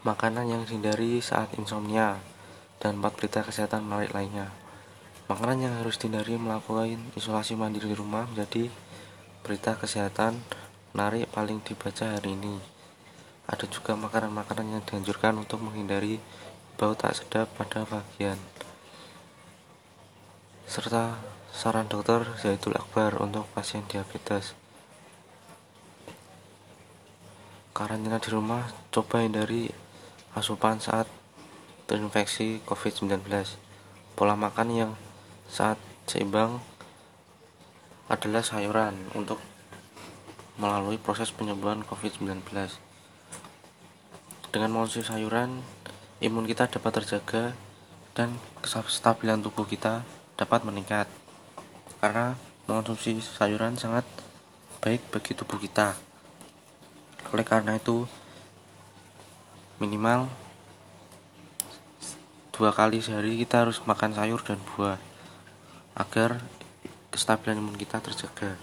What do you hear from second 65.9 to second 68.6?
agar kestabilan imun kita terjaga